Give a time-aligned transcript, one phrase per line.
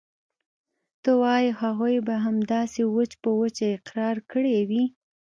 [1.03, 4.83] ته وايې هغوى به همداسې وچ په وچه اقرار کړى وي.